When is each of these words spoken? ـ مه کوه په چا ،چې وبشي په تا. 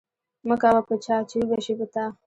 ـ 0.25 0.47
مه 0.47 0.55
کوه 0.61 0.81
په 0.87 0.93
چا 1.05 1.15
،چې 1.29 1.35
وبشي 1.41 1.73
په 1.79 1.85
تا. 1.93 2.05